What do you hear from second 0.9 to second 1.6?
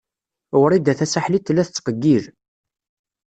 Tasaḥlit